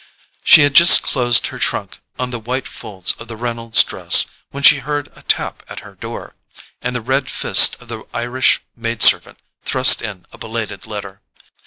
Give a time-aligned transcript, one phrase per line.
[0.43, 4.63] She had just closed her trunk on the white folds of the Reynolds dress when
[4.63, 6.33] she heard a tap at her door,
[6.81, 11.21] and the red fist of the Irish maid servant thrust in a belated letter.